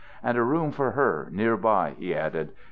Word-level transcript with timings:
"And 0.23 0.35
a 0.35 0.41
room 0.41 0.71
for 0.71 0.93
her 0.93 1.27
near 1.31 1.55
by," 1.55 1.91
he 1.91 2.15
added. 2.15 2.53